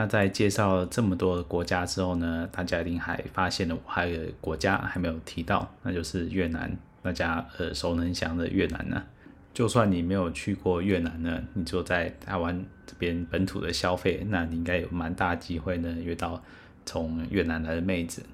[0.00, 9.04] 那在介绍了这么多国家之后呢，大家一定还发现了我还有国家还没有提到，那就是越南，大家耳熟能详的越南呢。
[9.52, 16.42] 就算你没有去过越南呢，你就在台湾这边本土的消费，那你应该有蛮大机会呢约到
[16.86, 18.24] 从越南来的妹子。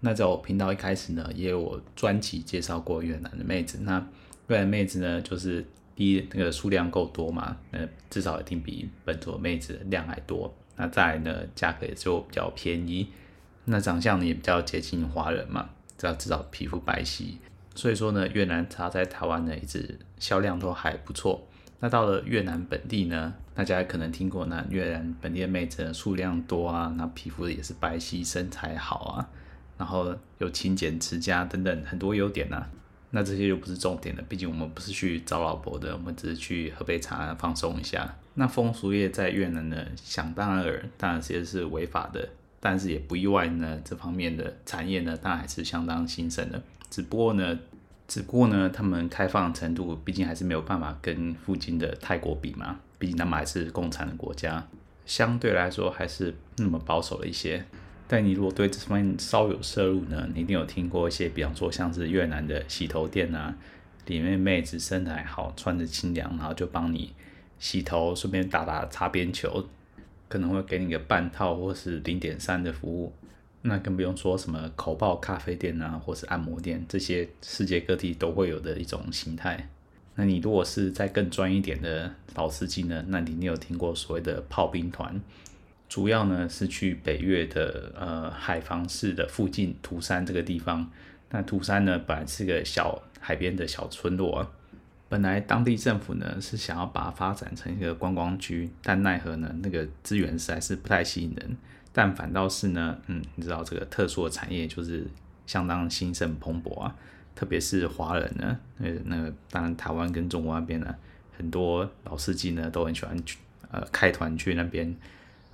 [0.00, 3.78] 那在我频道一开始呢，也有我专辑介绍过越南的妹子。
[3.82, 4.04] 那
[4.48, 5.64] 越南妹子呢，就是
[5.94, 7.78] 第一那个数量够多嘛，那
[8.10, 10.52] 至少一定比本土的妹子量还多。
[10.76, 13.08] 那再来呢，价格也就比较便宜，
[13.66, 17.36] 那长相呢也比较接近华人嘛，只要至少皮肤白皙，
[17.74, 21.46] 所以说呢，越南茶在台湾呢一直销量都还不错。
[21.80, 29.28] 那到了越南本地呢，大家可能听过呢，越南本地的妹子数量多啊，那皮肤也是白皙，身材好啊，
[29.76, 32.70] 然后有勤俭持家等等很多优点呐、啊。
[33.14, 38.16] 那这些就不是重点了，毕竟我们不是去找老婆的，我们只是去喝杯茶放松一下。
[38.34, 42.26] 那风俗业在越南呢，想当然尔，当然其实是违法的，
[42.58, 46.62] 但是也不意外呢，这方面的产业呢，当然还是相当兴盛的。
[46.88, 47.58] 只不过呢，
[48.08, 54.66] 只不过呢，他们开放程度毕竟还是没有办法跟附近的泰国比嘛，毕竟他们还是共产的国家，
[55.04, 57.62] 相对来说还是那么保守了一些。
[58.12, 63.56] 但你如果对这方面稍有涉入呢，你一定有听过一些，比方说像是越南的洗头店啊，
[64.04, 67.14] 里面妹子身材好，穿着清凉，然后就帮你
[67.58, 69.66] 洗头，顺便打打擦边球，
[70.28, 73.14] 可能会给你个半套或是零点三的服务。
[73.62, 79.70] 那更不用说什么口爆咖啡店啊，或是按摩店，这些世界各地都会有的一种形态。
[80.16, 85.18] 那你如果是再更专一点的老司机呢，那你你有听过所谓的炮兵团？
[85.92, 90.90] 主要呢是去北越的呃海防市的附近涂山这个地方。
[91.28, 94.50] 那涂山呢本来是个小海边的小村落，
[95.10, 101.54] 本来当地政府呢是想要把它发展成一个观光区，但奈何呢那个资源实在是不太吸引人。
[101.92, 105.06] 但反倒是呢，嗯，你知道这个特殊的产业就是
[105.44, 106.96] 相当兴盛蓬勃啊，
[107.34, 110.94] 特别是华人呢，那那当然台湾跟中国那边呢，
[111.36, 113.36] 很多老司机呢都很喜欢去
[113.70, 114.96] 呃开团去那边。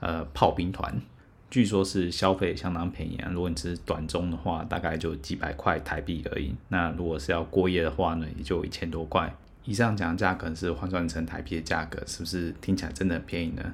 [0.00, 1.00] 呃，炮兵团
[1.50, 3.30] 据说是消费相当便宜啊。
[3.32, 6.54] 如果你只是短中的话，大概就几百块台币而已。
[6.68, 9.34] 那如果是要过夜的话呢，也就一千多块。
[9.64, 13.72] 以上讲的价格是换算成台币的价格，是不是听起来真的很便宜呢？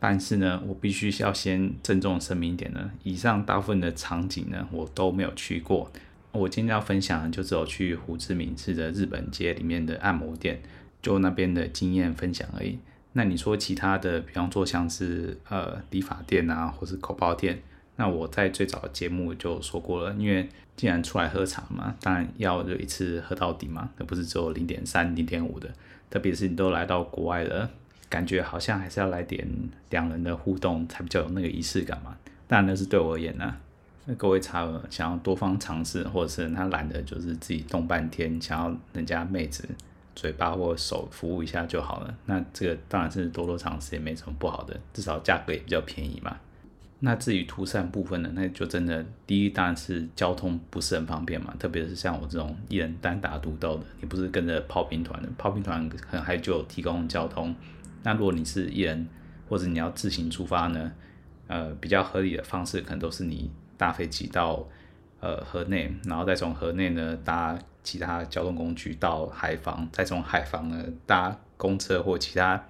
[0.00, 5.90] 但是呢，我必须要先郑重声明一点呢，以上大部分的场景呢，我都没有去过。
[6.30, 10.62] 我今天要分享的就只有去胡志明市的日本街里面的按摩店，
[11.02, 12.78] 就那边的经验分享而已。
[13.18, 17.60] 那你说其他的，比方说像是呃理发店啊，或是口包店，
[17.96, 25.68] 那我在最早的节目就说过了，因为既然出来喝茶嘛，当然要就一次喝到底嘛，而不是只有零点三、零点五的。
[26.08, 27.68] 特别是你都来到国外了，
[28.08, 29.44] 感觉好像还是要来点
[29.90, 32.16] 两人的互动，才比较有那个仪式感嘛。
[32.46, 33.56] 当然那是对我而言呢、
[34.04, 39.68] 那各位茶友想要多方尝试，或者是他懒得就是自己动半天，想要人家妹子。
[40.18, 46.36] 嘴巴或手服务一下就好了，那这个当然是多多尝试也没什么不好的，至少价格也比较便宜嘛。
[46.98, 57.54] 那至于涂山部分呢，那就真的第一当然是交通不是很方便嘛，特别是像我这种一人单打独斗的，你不是跟着炮兵团的，炮兵团可能还就有提供交通。
[58.02, 59.06] 那如果你是一人
[59.48, 60.90] 或者你要自行出发呢，
[61.46, 64.66] 呃，比较合理的方式可能都是你搭飞机到
[65.20, 67.58] 呃河内，然后再从河内呢搭。
[67.84, 72.62] 其他交通工具到海防，再从海防呢搭公车或其他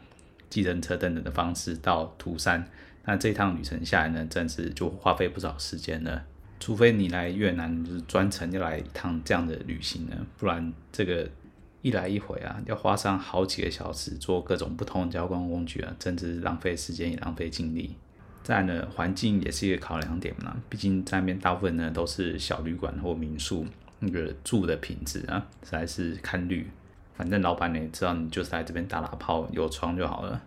[0.48, 2.64] 计程车等等的方式到涂山。
[3.04, 6.24] 那这趟旅程下来呢，真是就花费不少时间了。
[6.60, 11.28] 除非你来越南就是专程要来一趟这样的旅行呢，不然这个
[11.82, 17.96] 一来一回啊，要花上好几个小时坐各种不同的交通工具啊，真是浪费时间也浪费精力。
[18.48, 23.66] 再来呢，环境也是一个考量点嘛，毕竟在那边大部分呢都是小旅馆或民宿。
[23.98, 26.66] 那个住的品质啊，实在是看绿。
[27.14, 30.40] 反正老板也知道你就是来这边打打炮，有床就好了。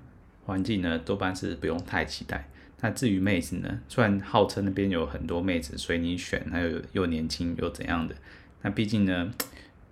[0.47, 2.49] 环境呢，多半是不用太期待。
[2.79, 8.15] 那至于妹子呢，虽然号称那边有很多妹子随你选，还有又年轻又怎样的，
[8.63, 9.31] 那毕竟呢，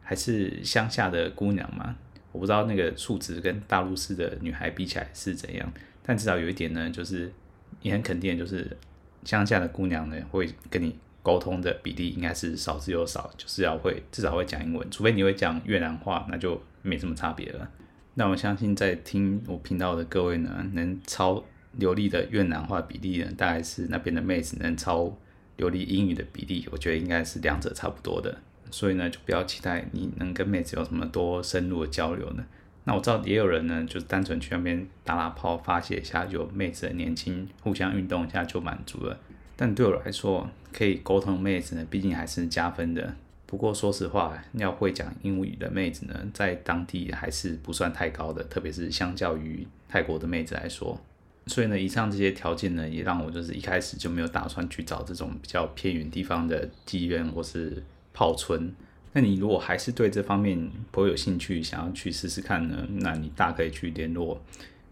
[0.02, 1.96] 还是乡下的姑娘嘛。
[2.32, 5.72] 我不知道那个素质跟大陆市的女孩比起来是怎样，
[6.02, 7.32] 但至少有一点呢，就是
[7.81, 8.76] 也很肯定，就是
[9.24, 17.70] 乡下的姑娘呢，会跟你沟通的比例应该是少之又少，就是要会至少会讲英文，除非你会讲越南话，那就没什么差别了。
[18.16, 21.44] 那我相信在听我频道的各位呢，能超
[21.74, 25.16] 流利的越南话比例呢，大概是那边的妹子能超
[25.58, 28.38] 流利英语的比例，我觉得应该是两者差不多的。
[28.72, 32.46] 所以呢，就不要期待你能跟妹子有什么多深入的交流呢。
[32.89, 39.15] 那我知道也有人呢，就是单纯去那边打打炮发泄一下，有妹子的年轻，互相运动一下就满足了。
[39.56, 43.13] 但对我来说，可以沟通妹子呢，毕竟还是加分的。
[43.45, 51.00] 不过说实话，要会讲英语的妹子呢，在当地还是不算太高的，特别是相较于泰国的妹子来说。
[51.45, 57.83] 所以呢，以上这些条件呢，也让我就是一开始就没有打算去找这种比较偏远地方的妓院或是
[58.15, 58.74] 泡村。
[59.14, 64.42] 那你如果还是对这方面颇有兴趣，想要去试试看呢，那你大可以去联络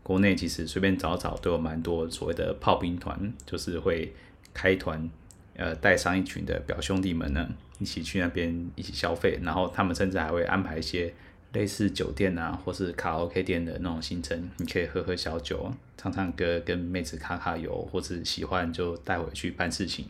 [0.04, 4.14] 国内，其实随便找找都有蛮多所谓的炮兵团，就是会
[4.54, 5.10] 开团，
[5.56, 7.50] 呃，带上一群的表兄弟们呢，
[7.80, 11.14] 一起去那边一起消费，然后他们甚至还会安排一些。
[11.54, 20.06] 类似酒店啊，或是卡拉 OK 店的那种行程，你可以喝喝小酒，唱唱歌，跟妹子卡卡油，或是喜欢就带回去办事情。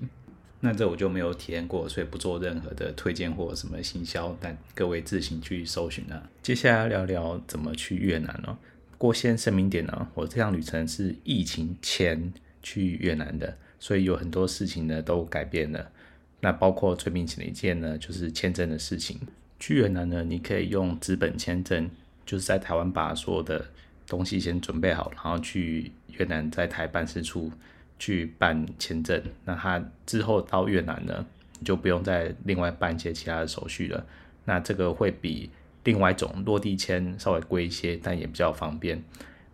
[0.60, 6.30] 那这我就没有体验过，所以不做任何的推荐或什么行销，但各位自行去搜寻啊。
[6.42, 8.58] 接下来聊聊怎么去越南哦。
[8.92, 12.34] 不过先声明点呢，我这趟旅程是疫情前
[12.64, 15.92] 去越南的，所以有很多事情呢都改变了。
[16.40, 19.20] 那包括最明显的一件呢，就是签证的事情。
[19.60, 21.90] 去越南呢，你可以用资本签证，
[22.26, 23.66] 就是在台湾把所有的
[24.08, 27.52] 东西先准备好，然后去越南在台办事处
[28.00, 29.22] 去办签证。
[29.46, 31.26] 那他之后到越南呢，
[31.60, 34.06] 你就不用再另外办一些其他的手续了。
[34.46, 35.50] 那这个会比
[35.84, 39.04] 另外一种落地签稍微贵一些，但也比较方便。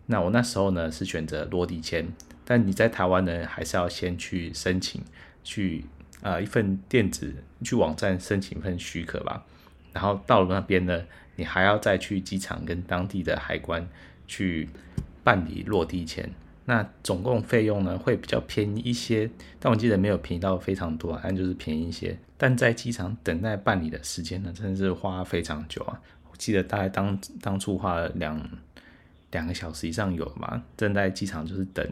[0.06, 2.06] 那我那时候呢是选择落地签，
[2.44, 5.02] 但你在台湾呢还是要先去申请，
[5.42, 5.84] 去
[6.22, 9.44] 呃一份电子去网站申请一份许可吧。
[9.92, 11.04] 然后到了那边呢，
[11.36, 13.88] 你还要再去机场跟当地的海关
[14.26, 14.68] 去
[15.22, 16.28] 办理落地签。
[16.66, 19.30] 那总共费用呢会比较便宜一些，
[19.60, 22.16] 但我记得没有便宜到非常多啊，但就是便宜一些。
[22.36, 26.00] 但在机场等待办理的时间呢，真的是花非常久啊！
[26.30, 28.50] 我记得大概当当初花了两
[29.30, 31.86] 两个小时以上有嘛，正在机场就是等，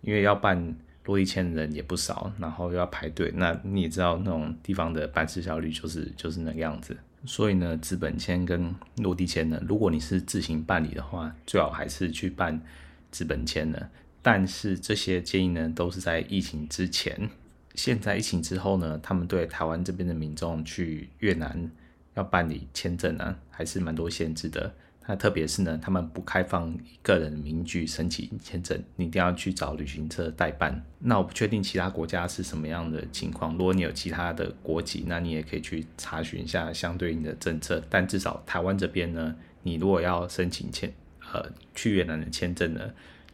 [0.00, 3.32] 因为要办落地签的人也不少，然后又要排队。
[3.36, 6.96] 那你也知道那种地方的办事效率就是就是那个样子。
[7.24, 12.60] 所以呢，资本签跟落地签呢，如果你是自行办理的话，最好还是去办
[13.10, 13.88] 资本签呢。
[14.20, 17.30] 但是这些建议呢，都是在疫情之前。
[17.74, 21.70] 现在疫情之后呢，他们对台湾这边的民众去越南
[22.14, 24.74] 要办理签证呢，还是蛮多限制的。
[25.06, 30.84] 那特别是呢，他们不开放个人名义申请签证，你一定要去找旅行社代办。
[30.98, 33.56] 那我不确定其他国家是什么样的情况。
[33.56, 37.82] 如果你有其他的国籍，那你也可以去查询一下相对应的政策。
[37.88, 40.92] 但至少台湾这边呢，你如果要申请签
[41.32, 42.80] 呃去越南的签证呢，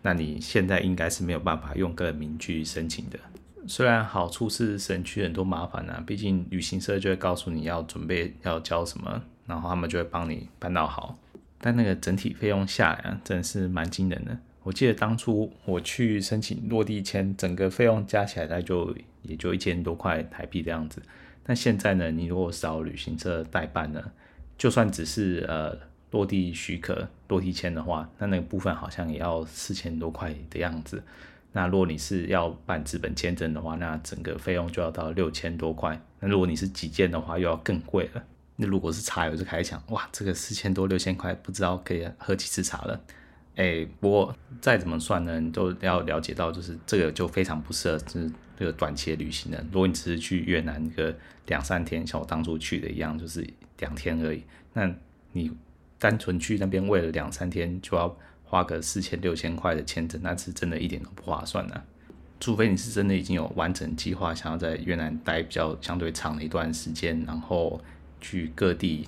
[0.02, 3.18] 那你现在应该是没有办法用个人名去申请的。
[3.66, 11.18] 虽然好处是省去很多麻烦啊，毕竟旅行社就会告诉你要准备要交什么，然后他们就会帮你办到好。
[11.58, 14.36] 但那个整体费用下来啊，真的是蛮惊人的。
[14.62, 21.00] 我记得当初我去申请落地签，整个费用加起来，大概就也就一千多块台币这样子。
[21.42, 24.02] 但现在呢，你如果找旅行社代办呢，
[24.58, 25.74] 就算只是呃
[26.14, 31.02] 落地许可、落地签的话，那那个部分好像也要四千多块的样子。
[31.50, 36.00] 那如果你是要办资本签证的话，那整个费用就要到六千多块。
[36.20, 38.22] 那如果你是几件的话，又要更贵了。
[38.54, 43.00] 那如果是茶友就开始想，哇，这个四千多六千块，不知道可以喝几次茶了。
[43.56, 49.58] 哎，不过再怎么算呢，你都要了解到，就是这个就非常不适合，就是这个短期的旅行的。
[49.72, 51.12] 如果你只是去越南个
[51.46, 53.44] 两三天，像我当初去的一样，就是
[53.80, 54.88] 两天而已，那
[55.32, 55.50] 你
[56.04, 61.82] 单纯去那边为了两三天就要花个四千六千块的签证，那是真的一点都不划算的。
[62.38, 67.80] 除非你是真的已经有完整计划，想要在越南待比较相对长的一段时间，然后。
[68.20, 69.06] 去各地，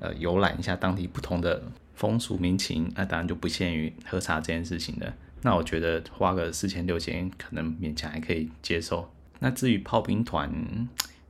[0.00, 1.62] 呃，游览一下当地不同的
[1.94, 5.14] 风俗民情，那当然就不限于喝茶这件事情了。
[5.42, 9.08] 那我觉得花个四千六千，可能勉强还可以接受。
[9.38, 10.52] 那至于炮兵团，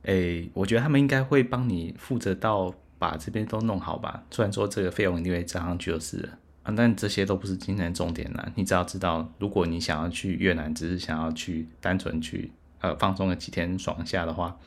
[0.01, 4.23] 诶，我觉得他们应该会帮你负责到把这边都弄好吧。
[4.31, 6.29] 虽然说这个费用一定会涨上去就是了。
[6.63, 8.51] 啊，但这些都不是今天的重点啦。
[8.55, 12.51] 你只要知道，如果你想要去越南，只是想要去单纯去
[12.81, 14.57] 呃放松个几天爽一下的话，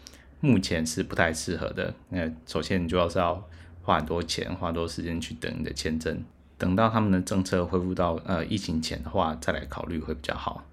[0.41, 1.93] 目前是不太适合的。
[2.09, 3.47] 那首先你就要是要
[3.83, 6.25] 花很多钱，花多时间去等你的签证，
[6.57, 10.65] 等到他们的政策恢复到呃疫情前的话，再来考虑会比较好。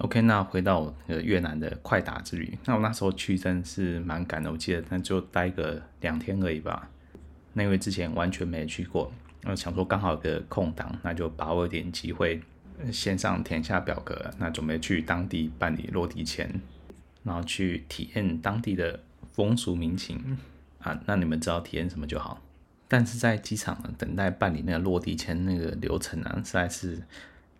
[0.00, 6.90] OK，那回到呃越南的快打之旅，那我那时候去真的是蛮赶的，我记得但就待个两天而已吧。
[7.54, 9.10] 那因为之前完全没去过，
[9.42, 12.42] 那想说刚好有个空档，那就把握一点机会，
[12.92, 16.60] 线上填下表格，那准备去当地办理落地签，
[17.22, 19.00] 然后去体验当地的
[19.32, 20.38] 风俗民情
[20.80, 21.00] 啊。
[21.06, 22.42] 那你们知道体验什么就好。
[22.86, 27.02] 但是在机场等待办理那个落地签那个流程啊，实在是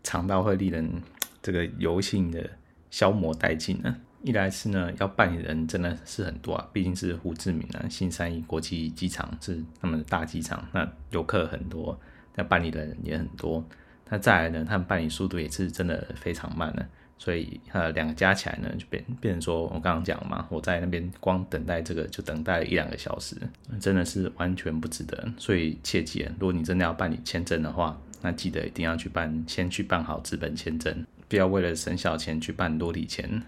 [0.02, 1.02] 长到会令人。
[1.44, 2.52] 这个游行的
[2.90, 3.94] 消磨殆尽呢？
[4.24, 12.00] 一来是呢，要办理的人真的是很多啊，毕竟是胡志明啊，新三一国际机场是他们的大机场，那游客很多，
[12.34, 13.62] 那办理的人也很多。
[14.08, 16.88] 那再来呢，他们办理速度也是真的非常慢的，
[17.18, 23.36] 所以呃，两个加起来呢，就变变成说我刚刚讲嘛，我在那边光等待这个就等待了一两个小时，
[23.78, 25.30] 真的是完全不值得。
[25.36, 31.04] 所以切记，如果你真的要办理签证的话，那记得一定要去办，先去办好资本签证。
[31.28, 33.42] 不要为了省小钱去办落地签。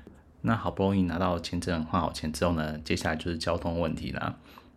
[0.46, 4.36] 那好不容易拿到签证换好钱之后呢，接下来就是交通问题啦。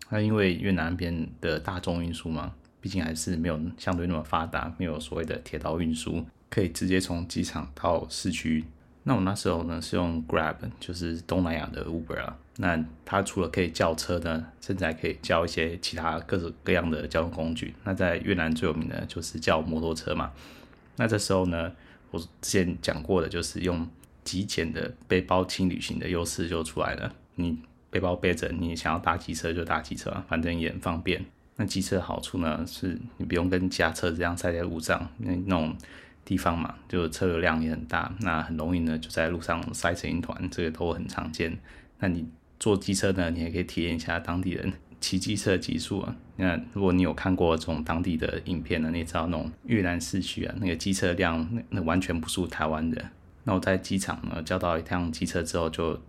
[0.10, 8.66] 那因为越南边的大众运输嘛，毕竟还是没有相对那么发达，没有所谓的铁道运输，可以直接从机场到市区。
[9.04, 12.36] 那我那时候呢是用 Grab，就是东南亚的 Uber 啊。
[12.58, 17.76] 那它除了可以叫车呢，甚至还可以叫一些其他各种各样的交通工具。
[17.84, 20.32] 那在越南最有名的就是叫摩托车嘛。
[20.96, 21.72] 那这时候呢，
[22.10, 23.88] 我之前讲过的，就是用
[24.30, 27.12] 极简的背包轻旅行的优势就出来了。
[27.34, 27.58] 你
[27.90, 31.26] 背包背着，你想要搭机车就搭机车，反正也很方便。
[31.56, 35.76] 那机车的好处呢，是你不用跟其他车这样塞在路上，那那种
[36.24, 41.58] 地方嘛，就车流量也很大，那很容易呢就在路上塞成一团，这个都很常见。
[41.98, 44.72] 那你坐机车呢，你也可以体验一下当地人。
[45.02, 53.02] 骑机车的极速啊，那如果你有看过这种当地的影片呢，你也知道那种越南市区啊，那个机车量那那完全不输台湾的。
[53.50, 56.02] 那我在机场呢叫到一辆机车之后就，就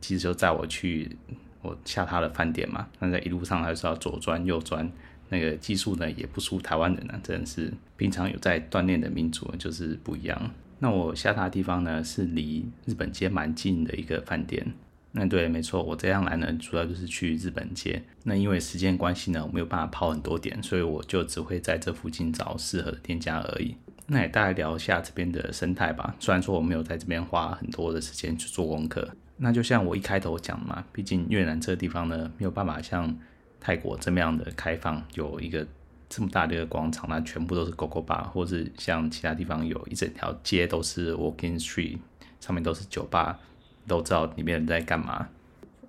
[0.00, 1.16] 其实就载我去
[1.60, 2.88] 我下榻的饭店嘛。
[2.98, 4.90] 那在一路上还是要左转右转，
[5.28, 10.50] 那个技术呢也不输台湾人呢，真的是平常有在锻炼的民族就是不一样。
[10.80, 14.66] 那我下榻的地方呢是离日本街蛮近的一个饭店。
[15.12, 18.02] 那对，没错，我这样来呢，主要就是去日本街。
[18.24, 23.76] 那因为时间关系呢，我没有办法跑很多点，所以我就只会在这附近找适合的店家而已。
[24.06, 26.14] 那也大概聊一下这边的生态吧。
[26.18, 29.08] 虽然说我没有在这边花很多的时间去做功课。
[29.36, 33.16] 那就像我一开头讲嘛，毕竟越南这个地方呢，没有办法像
[33.60, 35.66] 泰国这么样的开放，有一个
[36.08, 41.98] 这么大的一个广场，那全部都是 Gogo Bar，或是像其他地方有一整条街都是 Walking Street，
[42.40, 43.38] 上面都是酒吧。
[43.84, 45.28] 都知道里面人在干嘛。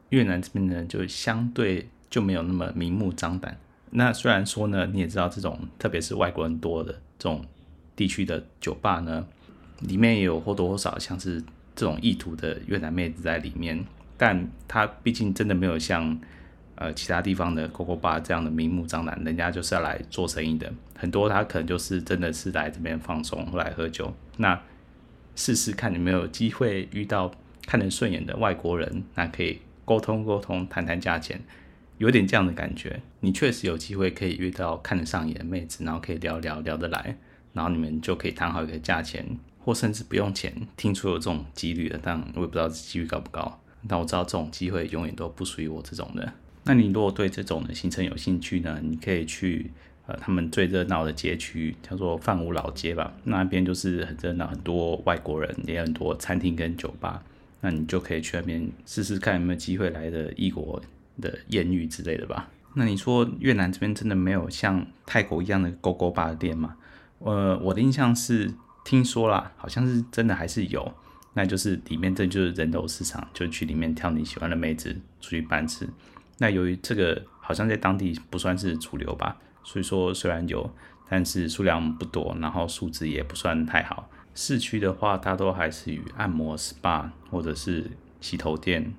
[0.10, 3.56] 越南这边呢，就相对就没有那么明目张胆。
[3.92, 7.46] 那虽然说呢，你也知道这种特别是外国人多的这种
[7.96, 9.26] 地区的酒吧呢，
[9.82, 11.42] 里面也有或多或少像是
[11.76, 13.86] 这种意图的越南妹子在里面，
[14.18, 16.20] 但它毕竟真的没有像
[16.76, 20.72] 呃其他地方的 Gogo Bar 这样的明目张胆，人家就是要来做生意的。
[20.96, 24.14] 很多他可能就是真的是来这边放松或来喝酒。
[24.38, 24.62] 那
[25.36, 27.32] 试试看有没有机会遇到。
[27.66, 31.40] 看得顺眼的外国人，那可以沟通沟通，谈谈价钱，
[31.98, 33.02] 有点这样的感觉。
[33.22, 37.16] 你确实有机会可以遇到看得上眼的妹子，然后可以聊聊聊得来，
[37.54, 39.26] 然后你们就可以谈好一个价钱，
[39.60, 40.54] 或甚至不用钱。
[40.76, 43.60] 听说有这种几率的，但我也不知道几率高不高。
[43.88, 46.34] 但我知道这种机会永远都不属于我这种的。
[46.64, 48.80] 那你如果对这种的行程有兴趣呢？
[48.82, 49.70] 你可以去
[50.08, 53.14] 呃他们最热闹的街区，叫做范屋老街吧。
[53.26, 57.22] 那边就是很热闹，很多外国人，也很多餐厅跟酒吧。
[57.60, 60.82] 那你就可以去那边试试看有没有机会来的异国
[61.22, 62.50] 的艳遇之类的吧。
[62.76, 66.76] 那你说越南这边真的没有像泰国一样的 Gogo Bar 的店吗？
[67.24, 68.54] 呃，我的印象是
[68.84, 70.94] 听说啦，好像是真的还是有。
[71.34, 75.90] 那就是里面这就是人头市场，就去里面挑你喜欢的妹子出去办事。
[76.38, 80.70] 那由于这个好像在当地不算是主流吧，所以说虽然有，
[81.10, 84.10] 但是数量不多，然后素质也不算太好。
[84.36, 87.90] 市区的话，大多还是以按摩、SPA 或者是
[88.20, 88.94] 洗头店、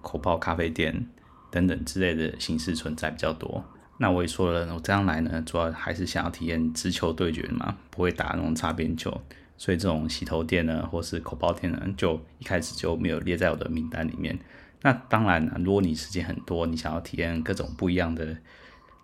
[0.00, 1.06] 口泡咖啡店
[1.50, 3.64] 等等之类的形式存在比较多。
[3.98, 9.20] 那我也说了，我这样来呢，主要还是想要体验直球对决嘛，不会打那种擦边球。
[9.56, 14.36] 所以这种洗头店呢，或是口泡店呢，就一开始就没有列在我的名单里面。
[14.82, 18.36] 那当然了，如果你时间很多，你想要体验各种不一样的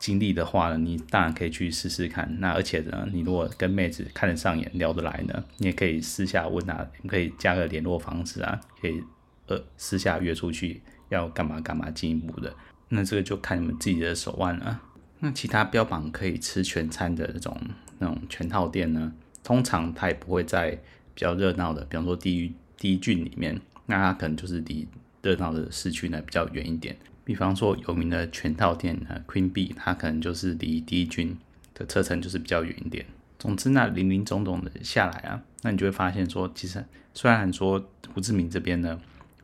[0.01, 2.37] 经历的话呢，你当然可以去试试看。
[2.41, 9.01] 那而且呢，你如果跟妹子看得上眼、聊得来呢，你也可以私下问她，你可以加个联络方式啊，可以
[9.47, 12.53] 呃私下约出去要干嘛干嘛进一步的。
[12.91, 14.83] 那这个就看你们自己的手腕了。
[15.21, 17.59] 那其他标榜可以吃全餐的这种
[17.99, 20.71] 那种全套店呢，通常它也不会在
[21.15, 24.87] 比较热闹的，比方说第一第一郡里面，那它可能就是离
[25.23, 26.97] 热闹的市区呢比较远一点。
[27.25, 31.37] 比方说有名的全套店呃 Queen B，它可能就是离第一郡
[31.75, 33.07] 的车程就是比较远一点。
[33.39, 39.01] 总之，那林林总总的下来啊，那你就会发现说，其实虽然说胡志明这边呢，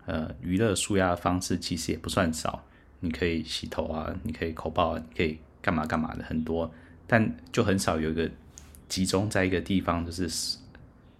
[0.06, 2.64] 呃，娱乐舒压的方式其实也不算少，
[3.00, 6.70] 你可以洗头啊，你可以口爆啊，你可以干嘛干嘛的很多，
[7.06, 8.30] 但就很少有一个
[8.88, 10.58] 集中在一个地方，就是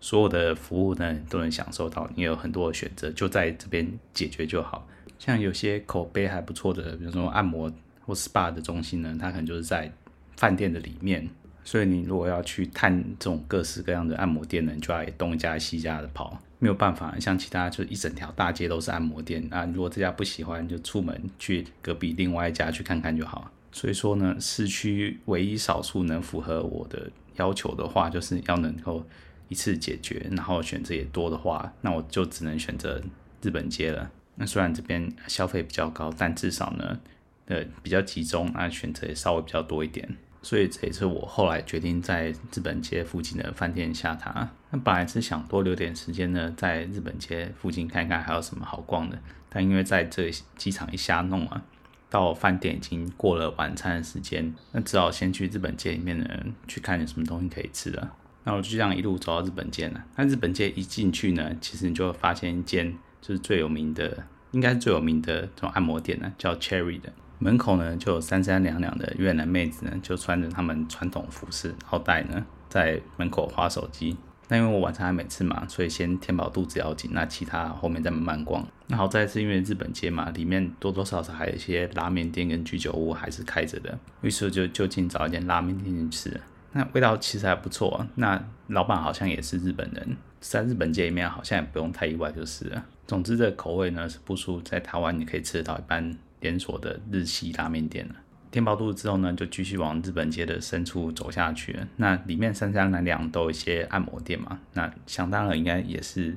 [0.00, 4.86] 所有的服务呢都能享受到，你有很多的选择，就在这边解决就好。
[5.18, 9.90] 像有些口碑还不错的，比如说按摩或 SPA 的中心呢，它可能就是在
[10.36, 11.28] 饭店的里面，
[11.64, 17.18] 所以你如果要去探这种各式各样的按摩店呢，就要东一家西家的跑，没有办法。
[17.18, 23.50] 像其他就一整条大街都是按摩店啊，如果这家不喜欢，就出门去隔壁另外一家去看看就好。
[23.72, 29.06] 所以说呢，市区唯一少数能符合我的要求的话，就是要能够
[29.48, 33.02] 一次解决，然后选择也多的话，那我就只能选择
[33.42, 34.10] 日本街了。
[34.36, 36.98] 那虽然这边消费比较高，但至少呢，
[37.46, 40.16] 呃，比较集中，那选择也稍微比较多一点，
[40.46, 44.46] 所以这也是我后来决定在日本街附近的饭店下榻。
[44.70, 51.60] 那本来是想多留点时间呢，在日本街附近看看还有什么好逛的，但因为在这机场一瞎弄啊，
[52.08, 56.28] 到饭店已经过了晚餐的时间，那只好先去日本街里面呢
[56.68, 58.12] 去看有什么东西可以吃了。
[58.44, 60.04] 那我就这样一路走到日本街了。
[60.14, 62.96] 那日本街一进去呢，其实你就会发现一间。
[63.18, 67.12] 就是最有名的，应该是最有名的这种按摩店呢，叫 Cherry 的。
[67.38, 74.16] 门口呢就有三三两两的越南妹子呢，就穿着他们传统服饰，奥黛呢在门口滑手机。
[74.48, 78.64] 那因为我晚餐还没吃嘛，所以先填饱肚子要紧，那其他后面再慢慢逛。
[78.86, 86.40] 那好在是因为日本街嘛，里面多多少少还有一些拉面店跟居酒屋还是开着的，于是就就近找一间拉面店去吃。
[86.72, 92.84] 那味道其实还不错，那老板好像也是日本人，在日本街里面好像也不用太意外就是了。
[93.06, 98.14] 总之，这口味呢是不输在台湾，你可以吃得到一般连锁的日系拉面店了。
[98.52, 101.76] 填饱肚子之后呢，就继续往日本街的深处走下去。
[101.96, 106.36] 那里面三三两两都有一些按摩店嘛，那想当然应该也是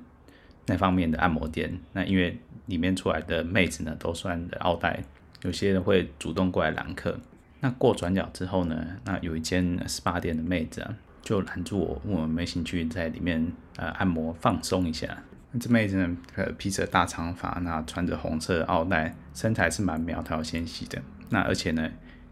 [0.66, 1.80] 那方面的按摩店。
[1.94, 5.02] 那因为里面出来的妹子呢都算的奥黛，
[5.44, 7.18] 有些人会主动过来揽客。
[7.62, 15.24] 那过转角之后呢，那有一间 SPA 店的妹子啊，就拦住我，问我没兴趣在里面呃按摩放松一下。
[15.58, 16.18] 这妹子呢，
[16.58, 21.02] 披着大长发，那穿着红色的奥黛，身材是蛮苗条纤细的。
[21.30, 21.90] 那而且呢，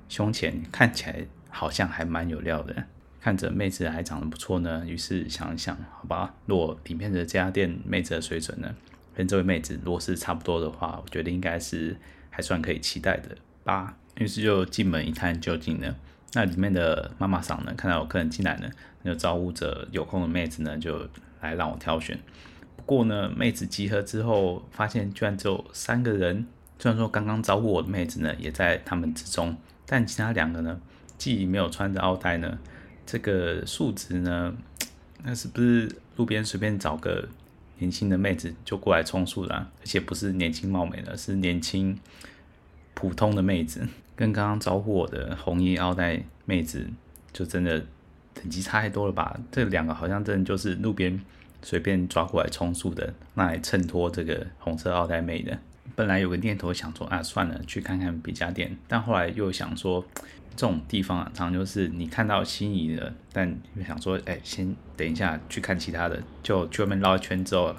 [0.10, 2.86] 胸前看起来好像还蛮有料的。
[3.20, 8.74] 看着妹子还长得不错呢，于是想一想，好吧，如果里面的这家店妹子的水准呢，
[9.16, 11.98] 跟这位妹子如果是差不多的话，我觉得应该是
[12.30, 13.98] 还算可以期待的吧。
[14.16, 15.96] 于是就进门一探究竟呢。
[16.34, 18.70] 那里面的妈妈桑呢，看到有客人进来呢，
[19.04, 21.10] 就招呼着有空的妹子呢，就
[21.42, 22.18] 来让我挑选。
[22.78, 26.48] 不过呢，妹子集合之后，发现居然只有三个人。
[26.80, 30.80] 虽然说刚刚招呼我的妹子呢，也在他们之中，但其他两个呢，
[31.18, 32.60] 既没有穿着奥黛呢，
[33.06, 34.56] 这个素质呢，
[35.26, 37.28] 那是不是路边随便找个
[37.80, 39.72] 年轻的妹子就过来充数了？
[39.82, 42.00] 而且不是年轻貌美的，是年轻
[42.94, 46.88] 普通的妹子，跟刚刚招呼我的红衣奥黛妹子，
[47.34, 47.84] 就真的
[48.36, 49.36] 等级差太多了吧？
[49.52, 51.20] 这两个好像真的就是路边。
[51.68, 55.60] 随便抓过来充数的，那来衬托这个红色奥黛妹的。
[55.98, 58.78] 本来有个念头想说啊，算了，去看看别家店。
[58.88, 60.02] 但后来又想说，
[60.56, 66.24] 这种地方啊，常常就是你看到心仪的，但又想说，哎，先等一下去看其他的。
[66.42, 67.76] 就去外面绕一圈之后，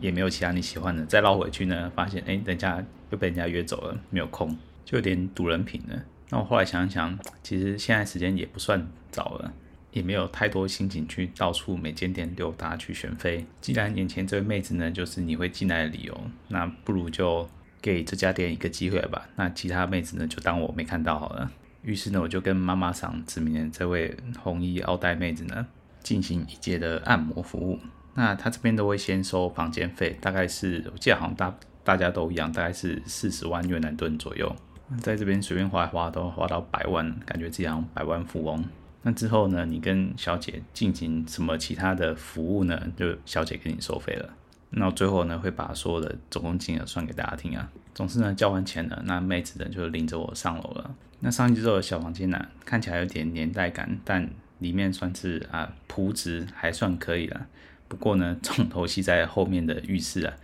[0.00, 6.02] 也没有其他你喜欢的，再绕回去呢，发现哎，等一下又被人家约走了，没有空，就有点赌人品了。
[6.30, 9.52] 那我后来想想，其实现在时间也不算早了。
[9.92, 13.44] 也没有太多心情去到处每间店溜达去选妃。
[13.60, 17.48] 既然眼前这位妹子呢，就是你会进来的理由，那不如就
[17.82, 19.28] 给这家店一个机会吧。
[19.36, 21.50] 那其他妹子呢，就当我没看到好了。
[21.82, 25.66] 于是呢，我就跟妈妈桑指明了这位红衣奥黛妹子呢，
[26.02, 27.78] 进行一节的按摩服务。
[28.14, 34.54] 那她这边都会先收房间费，大概是我记得好像大大家都一样，大概是四十万越南盾左右。
[35.00, 38.62] 在这边随便花花都花到百万，感觉自己好像百万富翁。
[39.02, 42.80] 那之后呢，你跟小姐进行什么其他的服务呢？
[42.96, 44.28] 就小姐给你收费了。
[44.70, 47.70] 那最后呢会把所有的总共金额算给大家听啊。
[47.94, 50.94] 总之呢，交完钱了，那妹子呢就领着我上楼了。
[51.20, 57.46] 那上去之后的小房间呢、看起来有点年代感，但里面算是啊铺子还算可以了。
[57.88, 60.34] 不过呢，重头戏在后面的浴室啊。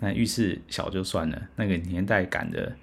[0.00, 2.76] 那浴室小就算了，那个年代感的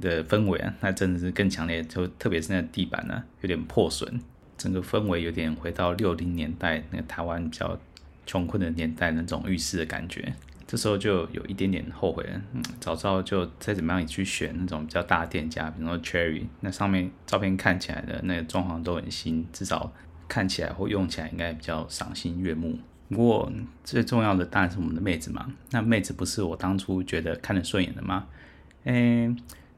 [0.00, 1.82] 的氛围啊，那真的是更强烈。
[1.82, 4.20] 就特别是那地板呢、有点破损，
[4.56, 7.78] 整个氛围有点回到六零年代那个台湾比较
[8.26, 10.34] 穷困的年代那种浴室的感觉。
[10.66, 19.92] 这时候就有一点点后悔了，嗯，早知道就再怎么样也去选那种比较大店家，比如说 Cherry，那上面照片看起来的那个装潢都很新，至少
[20.26, 22.78] 看起来或用起来应该比较赏心悦目。
[23.10, 23.52] 不过
[23.84, 28.26] 最重要的当然是我们的妹子嘛，那妹子不是我当初觉得看得顺眼的吗？
[28.84, 29.32] 诶，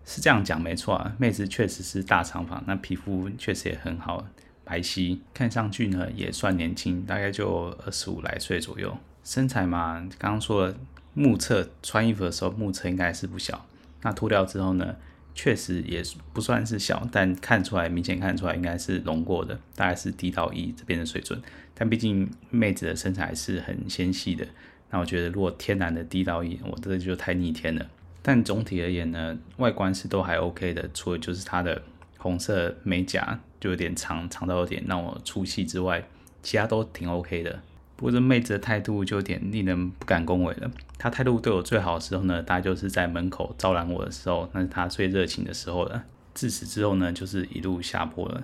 [0.04, 4.24] 是这样讲没错啊，妹子确实是大长发，那皮肤确实也很好，
[4.66, 8.98] 白皙，看上去呢也算年轻，大概就二十五来岁左右。
[9.22, 10.76] 身材嘛，刚刚说了，
[11.14, 13.64] 目测穿衣服的时候目测应该是不小，
[14.02, 14.96] 那脱掉之后呢，
[15.36, 16.02] 确实也
[16.32, 21.40] 不算是小，但看出来明显看出来应该是隆过的，大概是 D 到 E 这边的水准。
[21.74, 24.44] 但毕竟妹子的身材是很纤细的，
[24.90, 27.86] 那我觉得如果天然的 D 到 E，我这就太逆天了。
[28.22, 31.80] 但总体而言呢，外观是都还 OK 的，除了就是它的
[32.26, 36.04] 红色美甲就有点长，长到有点让我出戏之外，
[36.42, 37.60] 其他都挺 OK 的。
[37.94, 40.70] 不过这妹子的态度就有点令人不敢恭维了。
[40.98, 46.04] 她态度对我最好的时候呢，大概就是在门口招揽我的时候，那是她最热情的时候了。
[46.34, 48.42] 自此之后呢，就是一路下坡了。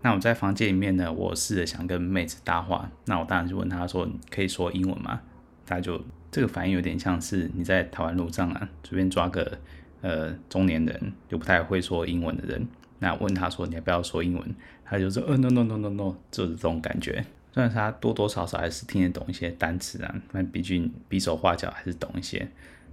[0.00, 5.20] 那我在房间里面呢，我试着想跟妹子搭话，那我当然就问她说：“可以说英文吗？”
[5.66, 9.58] 她就这个反应有点像是你在台湾路上啊，随便抓个
[10.00, 12.66] 呃中年人，又不太会说英文的人，
[13.04, 22.48] 那问他说：“你要不要说英文？”他就说：“呃，no no no no no，就是这种感觉。”虽然他多多少少还是听得懂一些单词啊，但毕竟比手画脚还是懂一些。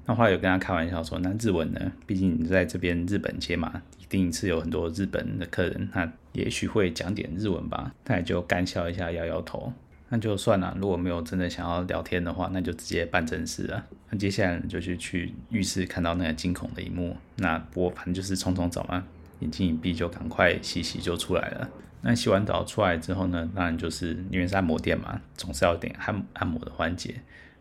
[0.06, 1.92] 那后来有跟他开玩笑说，那日文呢？
[2.06, 7.94] 毕竟你在这边日本街嘛，一定是有很多日本的客人，那也许会讲点日文吧。
[8.04, 9.72] 他也就干笑一下，摇摇头。
[10.10, 13.86] 那就算了，如果没有真的想要聊天的话，那就直接办正事了。
[14.10, 17.16] 那接下来就是去浴室看到那个惊恐的一幕。
[17.38, 19.04] 那不过反正就是冲冲澡嘛，
[19.42, 21.70] 眼睛一闭就赶快洗洗就出来了。
[22.04, 27.14] 那洗完澡出来之后呢，当然就是因为是按摩店嘛，总是要点按按摩的环节。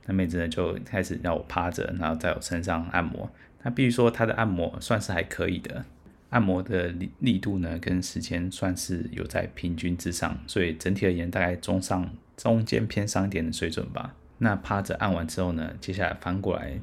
[0.06, 3.30] 那妹子呢就开始让我趴着，然后在我身上按摩。
[3.62, 5.84] 那必须说她的按摩算是还可以的，
[6.30, 14.14] 按摩的力力度呢跟时间算是有在平均之上，所以整体而言大概中上中间偏上一点的水准吧。
[14.38, 16.80] 那趴着按完之后呢，接下来翻过来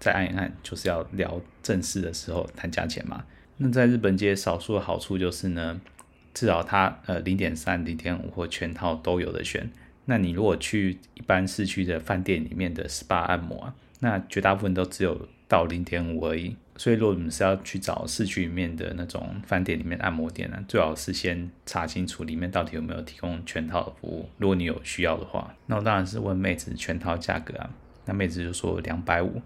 [0.00, 3.22] 再按一按，就是要聊正事的时候谈价钱嘛。
[3.64, 5.80] 那在日本街少数的好处就是呢。
[6.36, 9.70] 至少它呃零点三、零点五或全套都有的选。
[10.06, 16.56] 那你如果去一般市区的饭店里面的 SPA 按摩啊，那绝大部分都只有到零点五而已。
[16.76, 24.28] 所以如果你们是要去找市区里面的那种饭店里面按摩店呢，最好是先查清楚里面到底有没有提供全套的服务。
[24.38, 27.70] 如果你有需要的话，那我当然是问妹子全套价格啊。
[28.06, 29.40] 那妹子就说两百五，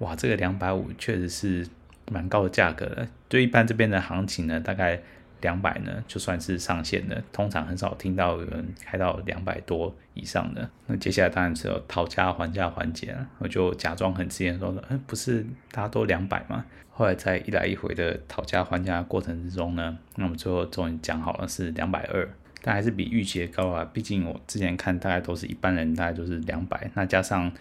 [0.00, 1.64] 哇，这个两百五确实是
[2.10, 3.08] 蛮高的价格了。
[3.28, 5.00] 对一般这边的行情呢，大概。
[5.40, 10.66] 两百呢，就算是上限的，通常很少听到有人开到两百多以上的。
[10.86, 22.26] 那接下来当然是有讨价还价环节了，我就假装很自然说：“嗯，不是大家都两百吗？”后来在一来一回的讨价还价过程之中呢，那我们最后终于讲好了是两百二，
[22.62, 23.86] 但还是比预期的高啊。
[23.92, 27.52] 毕竟我之前看大概都是一般人大概都是两百，那加上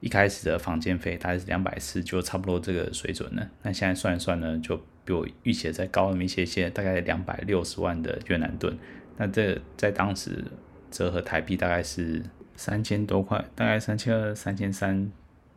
[0.00, 3.48] 一开始的房间费大概是两百四，就差不多这个水准了。
[3.62, 4.80] 那现在算一算呢，就。
[5.02, 8.76] 比我预期的再高那么一些些，大概两百六十万的越南盾，
[9.16, 10.44] 那这在当时
[10.90, 12.22] 折合台币大概是
[12.54, 15.10] 三千多块，大概三千二、三千三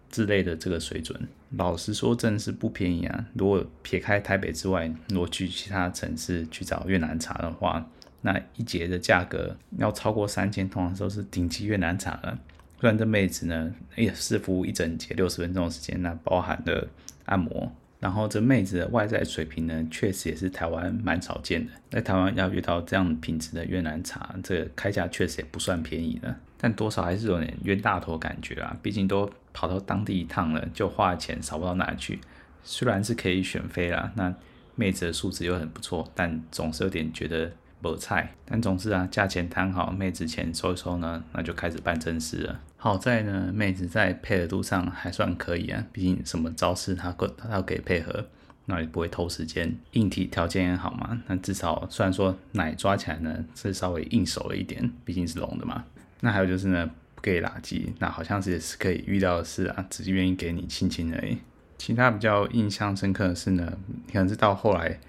[0.10, 1.28] 之类的这个水准。
[1.52, 3.26] 老实说，真的是不便宜啊！
[3.34, 7.86] 如果撇开台北之外，如果去其他城市去找越南茶的话，
[8.22, 12.40] 那一节的价格要超过三千，通常都是顶级越南茶了。
[12.84, 16.86] 虽然这妹子呢也是服务一整节六十分钟的时间，那包含了
[17.24, 17.72] 按摩。
[18.02, 21.72] 然后这妹子的外在水平呢，确实也是台湾蛮少见的。
[21.90, 26.36] 在台湾要遇到这样品质的越南茶，这个开价确实也不算便宜的。
[26.58, 32.20] 但多少还是有点冤大头感觉啊，毕竟都跑到当地一趟了，就花钱少不到哪去。
[32.66, 34.36] 虽然是可以选妃啦，那
[34.76, 37.50] 妹子的素质又很不错，但总是有点觉得。
[37.82, 42.58] 不菜，但总之啊，价钱谈好，妹子钱收一收呢，那就开始办正事了。
[42.84, 48.26] 好在呢，妹子在配合度上还算可以啊，毕竟什么招式她她她要给配合，
[48.66, 49.74] 那也不会偷时间。
[49.92, 55.86] 硬体条件也好嘛，那至少虽然说奶抓起来呢是稍微硬手了一点，毕竟是龙的嘛。
[56.20, 61.38] 那还有就是呢，不给垃圾，那好像是也是可以遇到的事啊，只是愿意给你亲亲而已。
[61.78, 63.78] 其他比较印象深刻的是呢，
[64.12, 65.00] 可能是到后来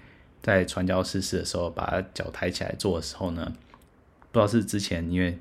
[0.41, 3.51] 在传教士式的时候，把脚抬起来做的时候呢，
[4.31, 5.37] 不知道是之前因为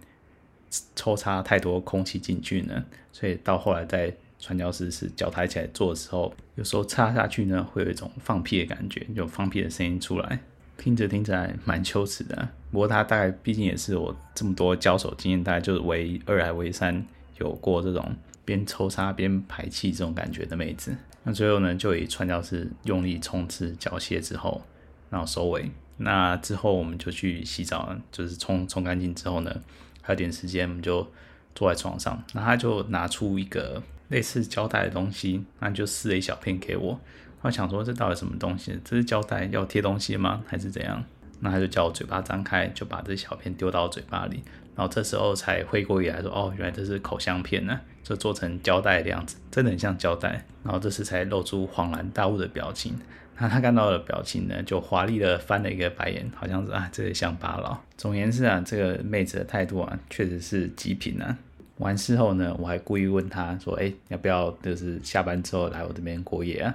[0.95, 10.41] 抽插太多空气进去呢，所以到后来在传教士是脚抬起来做的时候，有时候插下去呢，会有一种放屁的感觉，有放屁的声音出来。
[10.77, 17.07] 听着听着还蛮羞耻的，不过他大概毕竟也是我这么多交手经验，大概就是唯二还唯三
[17.39, 20.95] 有过这种边抽插边排气这种感觉的妹子。
[21.23, 24.63] 那最后呢，就以传教士用力冲刺缴械之后，
[25.09, 25.71] 然后收尾。
[25.97, 29.63] 那之后我们就去洗澡，就是冲冲干净之后呢，
[30.07, 31.11] 还有点时间，我们就
[31.55, 32.23] 坐在床上。
[32.35, 37.01] 那他就拿出一个类似胶带的东西，那就撕了一小片给我。
[37.41, 38.79] 我想说，这到底什么东西？
[38.85, 40.43] 这是胶带要贴东西吗？
[40.47, 41.03] 还是怎样？
[41.41, 44.43] 那他就叫我嘴巴张开，就把这小片丢到嘴巴里。
[44.77, 52.99] 然后这时候才回过神来说：“哦，原来这是口香片呢，就做成胶带的样子，真的很像胶带。”然后这时才露出恍然大悟的表情。
[53.39, 57.79] 那他看到的表情呢，就华丽的翻了一个白眼，好像是啊，这个乡巴佬。
[57.97, 61.37] 总言之啊，这个妹子的态度啊，确实是极品啊。
[61.79, 66.73] 完事后呢，我还故意问他说：“哎，要不要就是下班之后来我这边过夜啊？”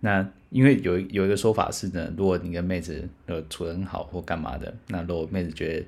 [0.00, 5.86] 那因为有有一个说法是呢，如果你跟妹子呃处得很好或干嘛的，那如果妹子觉得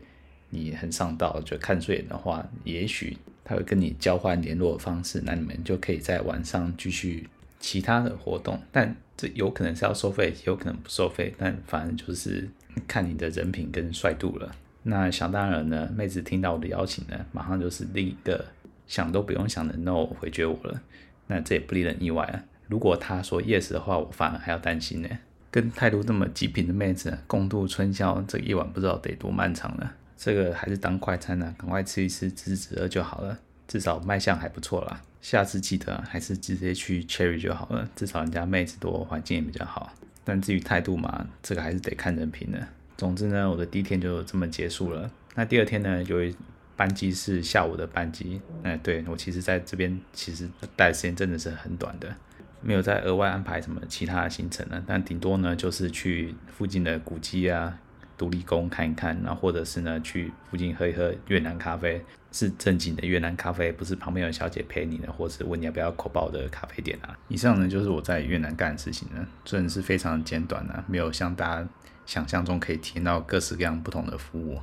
[0.50, 8.60] 你很上道，就看顺眼的话，也许她会跟你交换联络的方式，那你们就可以在晚上继续其他的活动。
[8.70, 12.48] 但这有可能是要收费，有可能不收费，但反正就是
[12.88, 14.50] 看你的人品跟帅度了。
[14.82, 18.44] 那想当然呢，妹子听到我的邀请呢，马上就是另一个
[18.86, 20.82] 想都不用想的 no 回绝我了。
[21.26, 22.44] 那这也不令人意外啊。
[22.68, 25.08] 如果他说 yes 的话，我反而还要担心呢。
[25.50, 29.94] 跟态度这么极品的妹子共度春宵，这一晚不知道得多漫长了。
[30.16, 33.38] 这个还是当快餐呢，赶快吃一吃，止止饿就好了。
[33.68, 35.00] 至少卖相还不错啦。
[35.24, 39.90] 下次记得还是直接去 Cherry 就好了，至少人家妹子多，环境也比较好。
[40.22, 42.68] 但至于态度嘛，这个还是得看人品的。
[42.98, 45.10] 总之呢，我的第一天就这么结束了。
[45.34, 46.34] 那第二天呢，由于
[46.76, 52.14] 班机是下午的班机，哎，对，我其实在这边其实待的时间真的是很短的。
[52.60, 57.78] 没有再额外安排什么其他的行程了，但顶多呢就是去附近的古迹啊、
[58.16, 67.16] 独立宫看一看，然后或者是呢去附近喝一喝越南咖啡，是正经的越南咖啡，不是旁边有小姐陪你的，或者问你要不要口爆的咖啡店啊。
[67.28, 71.68] 以上呢就是我在越南干的事情呢，真的是非常简短啊，没有像大家
[72.06, 74.60] 想象中可以体验到各式各样不同的服务。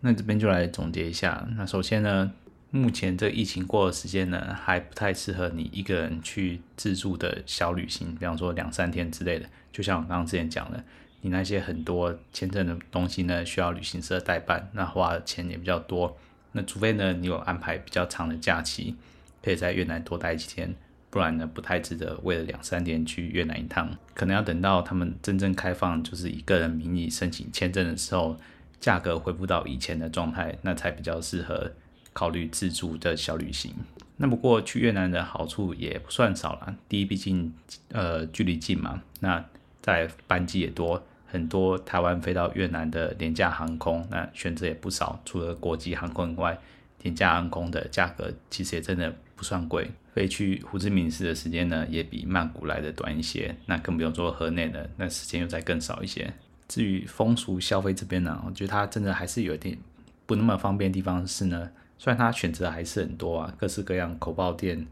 [0.00, 2.32] 那这边就来总结一下，那首先呢。
[2.72, 9.46] 目前这疫情过的时间呢，还不太适合你一个人去自助的小旅行，比方说两三天之类的。
[9.72, 10.84] 就像我刚刚之前讲的，
[11.20, 16.16] 你那些很多签证的东西呢，需要旅行社代办，那花的钱也比较多。
[16.52, 18.96] 那除非呢，你有安排比较长的假期，
[19.42, 20.74] 可以在越南多待几天，
[21.10, 23.96] 不然呢，不太值得为了两三天去越南一趟。
[24.14, 28.36] 可能要等到他们真正开放，就是以个人名义申请签证的时候，
[28.80, 31.72] 价格恢复到以前的状态，那才比较适合。
[32.12, 33.74] 考虑自助的小旅行，
[34.16, 36.74] 那不过去越南的好处也不算少啦。
[36.88, 37.52] 第一，毕竟
[37.90, 39.44] 呃距离近嘛，那
[39.86, 45.20] 在班机也多，很多台湾飞到越南的廉价航空，那选择也不少。
[45.24, 46.58] 除了国际航空以外，
[47.02, 49.88] 廉价航空的价格其实也真的不算贵。
[50.12, 53.54] 飞去胡志明市的时间呢，也比曼谷来的短一些。
[53.66, 56.32] 那更不用说河内的，那时间又再更少一些。
[56.66, 59.78] 至于风俗消费这边呢，我觉得它真的还是有点
[60.26, 61.70] 不那么方便的地方是呢。
[61.98, 64.86] 虽然它选择还是很多啊，各式各样口爆店、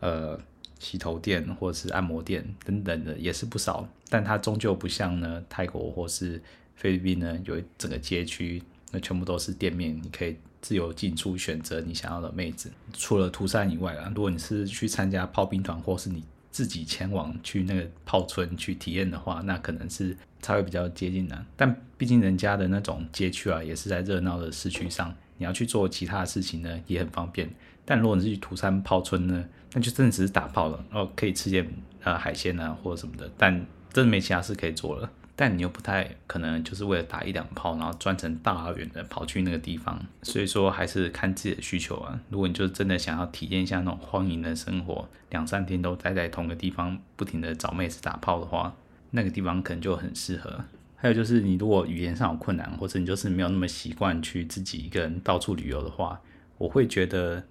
[0.00, 0.38] 呃
[0.78, 6.40] 洗头店或者是按摩店等等的也是不少，但它终究不像呢泰国或是
[6.76, 8.62] 菲律宾呢有整个街区，
[8.92, 12.70] 那全部都是店面，你可以自由进出选择你想要的妹子。
[12.92, 21.46] 除了图山以外啊，如果你是去参加炮兵团或是你自己前往去那个炮村去体验的话，那可能是才会比较接近的。
[21.56, 25.14] 但毕竟人家的那种街区啊，也是在热闹的市区上。
[25.40, 27.48] 你要去做其他的事情呢，也很方便。
[27.84, 31.68] 但如果你是去土山炮村呢，那就真的只是打炮了，然后，可以吃点
[32.02, 33.54] 呃海鲜啊或者什么的，但
[33.92, 35.10] 真的没其他事可以做了。
[35.36, 39.96] 但你又不太可能就是为了打一两炮，然后专程大老远的跑去那个地方。
[40.22, 42.18] 所以说还是看自己的需求啊。
[42.28, 48.74] 如果你就真的想要体验一下那种荒淫的生活，两三天都待在同个地方，不停的找妹子打炮的话，
[49.12, 50.64] 那个地方可能就很适合。
[50.96, 56.20] 还有就是，你如果语言上有困难，或者你就是没有那么习惯去自己一个人到处旅游的话，
[56.56, 57.44] 我会觉得，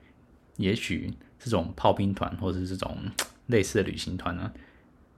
[0.58, 2.98] 也许这种炮兵团或者是这种
[3.48, 4.52] 类似的旅行团呢，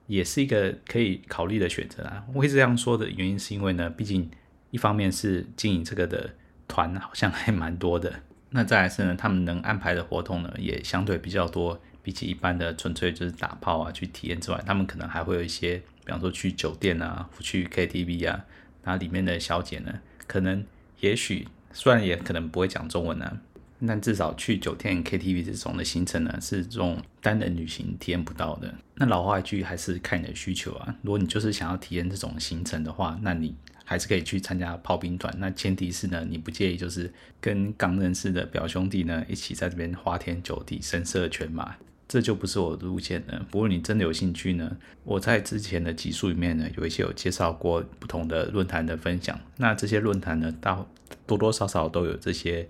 [0.06, 2.24] 也是一个可以考虑的选择啊。
[2.34, 4.30] 我会这样说的原因是因为呢，毕竟
[4.70, 6.30] 一方面是经营这个的
[6.68, 18.44] 团好像还蛮多的，那再来是呢，他们能安排的活动呢，也相对比较多，比起一般的纯粹就是打炮啊去体验之外，他们可能还会有一些，比方说去酒店啊，去 KTV 啊，
[18.84, 20.64] 那里面的小姐呢，可能
[21.00, 23.40] 也许虽然也可能不会讲中文啊，
[23.86, 28.74] 但至少去酒店 KTV 这种的行程呢，是这种单人旅行体验不到的。
[28.94, 30.94] 那老话一句，还是看你的需求啊。
[31.02, 33.54] 如果你就是想要体验这种行程的话，那你。
[33.82, 41.74] 还是可以去参加炮兵团，那前提是呢，你不介意就是跟刚认识的表兄弟呢一起在这边花天酒地、声色犬马，
[42.06, 43.44] 这就不是我的路线了。
[43.50, 50.86] 不过你真的有兴趣呢，我在之前的集数里面呢，有一些有介绍过不同的论坛的分享，那这些论坛呢，大
[51.26, 52.68] 多多少少都有这些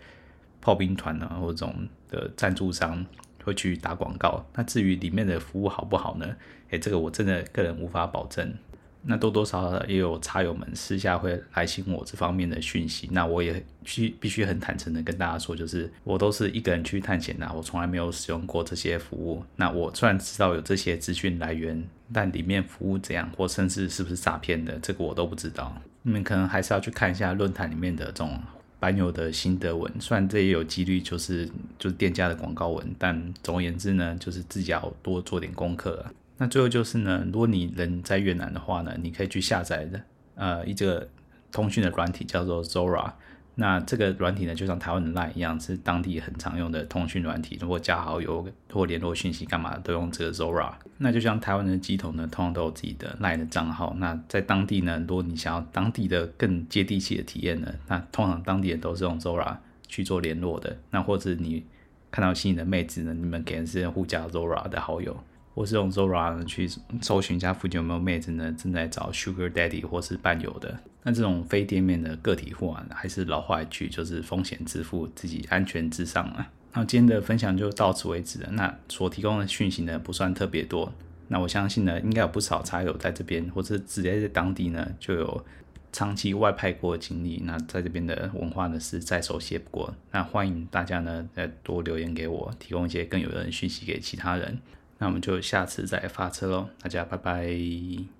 [0.60, 3.04] 炮兵团啊或这种的赞助商
[3.44, 4.44] 会去打广告。
[4.54, 6.36] 那至于里面的服务好不好呢？
[6.70, 8.54] 诶，这个我真的个人无法保证。
[9.02, 19.42] 那多多少少也有茶友们私下会来信我这方面的讯息，那我也需必须很坦诚的跟大家说，就是我都是一个人去探险的，我从来没有使用过这些服务。
[19.56, 25.74] 那我虽然知道有这些资讯来源，但里面服务怎样，或甚至是不是诈骗的，这个我都不知道。
[26.02, 28.38] 你们可能还是要去看一下论坛里面的这种
[28.80, 31.46] 版友的心得文，虽然这也有几率就是
[31.78, 36.04] 就是店家的广告文，但总而言之呢，就是自己要多做点功课。
[36.38, 40.00] 那最后就是呢，如果你人在越南的话呢，你可以去下载的，
[40.34, 41.06] 呃，一个
[41.52, 43.12] 通讯的软体叫做 Zora。
[43.60, 47.58] 那这个软体呢，就像台湾的 Line 一样，是当地很常用的通讯软体。
[47.60, 50.72] 如果加好友或联络讯息干嘛都用这个 Zora。
[50.96, 53.94] 那就像台湾的机头呢，通常都有自己的 Line 的账号。
[53.98, 60.78] 那在当地呢，如果你想要当地的更接地气的体验呢，那通常当地人都是用 Zora 去做联络的。
[60.90, 61.62] 那或者你
[62.10, 65.22] 看到心仪的妹子呢，你们可能是互加 Zora 的好友。
[65.54, 66.68] 或是用 Zora 去
[67.02, 68.54] 搜寻一下附近有没有妹子呢？
[68.56, 70.78] 正在找 Sugar Daddy 或是伴游的。
[71.02, 76.50] 那这种非店面的个体户啊，还是老话一句，就是风险自负，自己安全至上啊。
[76.72, 78.48] 那今天的分享就到此为止了。
[78.52, 80.92] 那所提供的讯息呢，不算特别多。
[81.28, 85.44] 那我相信呢，应该有不少茶友在这边，或者直接在当地呢，就有
[85.90, 87.40] 长期外派过的经历。
[87.44, 89.94] 那在这边的文化呢，是再熟悉不过。
[90.12, 94.58] 那欢迎大家呢，再多留言给我，提供一些更有用的讯息给其他人。
[95.00, 98.19] 那我们就下次再发车喽，大家拜拜。